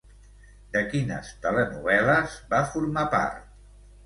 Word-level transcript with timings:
De 0.75 0.81
quines 0.93 1.29
telenovel·les 1.43 2.39
va 2.55 2.63
formar 2.73 3.05
part? 3.15 3.47